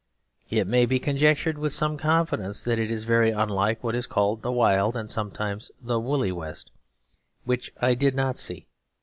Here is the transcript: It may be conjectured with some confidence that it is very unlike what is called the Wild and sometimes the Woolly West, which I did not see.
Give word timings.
It 0.49 0.65
may 0.65 0.87
be 0.87 0.97
conjectured 0.97 1.59
with 1.59 1.73
some 1.73 1.95
confidence 1.95 2.63
that 2.63 2.79
it 2.79 2.89
is 2.89 3.03
very 3.03 3.29
unlike 3.29 3.83
what 3.83 3.93
is 3.93 4.07
called 4.07 4.41
the 4.41 4.51
Wild 4.51 4.97
and 4.97 5.11
sometimes 5.11 5.69
the 5.79 5.99
Woolly 5.99 6.31
West, 6.31 6.71
which 7.43 7.71
I 7.81 7.93
did 7.93 8.15
not 8.15 8.39
see. 8.39 8.65